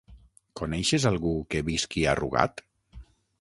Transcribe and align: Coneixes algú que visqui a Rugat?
Coneixes 0.61 1.05
algú 1.09 1.33
que 1.55 1.61
visqui 1.67 2.07
a 2.07 2.17
Rugat? 2.21 2.65